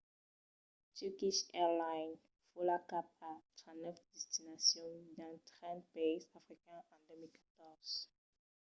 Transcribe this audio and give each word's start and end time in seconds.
turkish 0.97 1.41
airlines 1.63 2.21
vòla 2.55 2.77
cap 2.91 3.07
a 3.31 3.33
39 3.61 4.01
destinacions 4.15 5.05
dins 5.17 5.41
30 5.59 5.91
païses 5.93 6.31
africans 6.39 6.87
en 6.95 6.99
2014 7.07 7.95